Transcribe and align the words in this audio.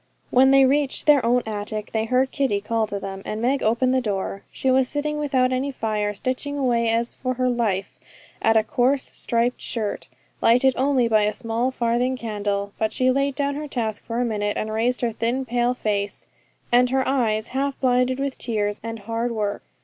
When 0.31 0.49
they 0.49 0.65
reached 0.65 1.05
their 1.05 1.23
own 1.23 1.43
attic 1.45 1.91
they 1.91 2.05
heard 2.05 2.31
Kitty 2.31 2.59
call 2.59 2.87
to 2.87 2.99
them, 2.99 3.21
and 3.23 3.39
Meg 3.39 3.61
opened 3.61 3.93
her 3.93 4.01
door. 4.01 4.41
She 4.51 4.71
was 4.71 4.87
sitting 4.89 5.19
without 5.19 5.53
any 5.53 5.69
fire, 5.71 6.15
stitching 6.15 6.57
away 6.57 6.89
as 6.89 7.13
for 7.13 7.35
her 7.35 7.47
life 7.49 7.99
at 8.41 8.57
a 8.57 8.63
coarse 8.63 9.11
striped 9.13 9.61
shirt, 9.61 10.07
lighted 10.41 10.73
only 10.75 11.07
by 11.07 11.25
a 11.25 11.33
small 11.33 11.69
farthing 11.69 12.17
candle; 12.17 12.73
but 12.79 12.91
she 12.91 13.11
laid 13.11 13.35
down 13.35 13.53
her 13.53 13.67
task 13.67 14.01
for 14.01 14.19
a 14.19 14.25
minute, 14.25 14.57
and 14.57 14.71
raised 14.73 15.01
her 15.01 15.11
thin 15.11 15.45
pale 15.45 15.75
face, 15.75 16.25
and 16.71 16.89
her 16.89 17.07
eyes 17.07 17.49
half 17.49 17.79
blinded 17.79 18.19
with 18.19 18.39
tears 18.39 18.79
and 18.81 19.01
hard 19.01 19.31
work. 19.31 19.61